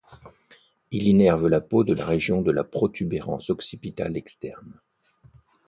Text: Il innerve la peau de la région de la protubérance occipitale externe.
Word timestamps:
Il 0.89 1.05
innerve 1.07 1.47
la 1.47 1.61
peau 1.61 1.83
de 1.83 1.93
la 1.93 2.07
région 2.07 2.41
de 2.41 2.51
la 2.51 2.63
protubérance 2.63 3.51
occipitale 3.51 4.17
externe. 4.17 4.81